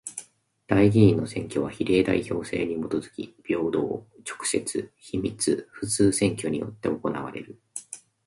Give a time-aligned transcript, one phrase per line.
[0.65, 4.07] 代議員の選挙は比例代表制にもとづき平等、直
[4.45, 7.61] 接、秘密、普通選挙によって行われる。